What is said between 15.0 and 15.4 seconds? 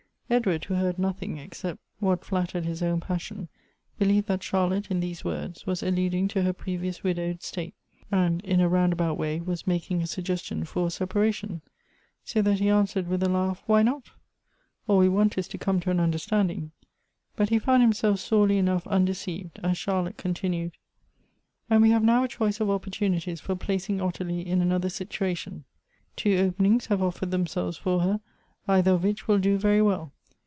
want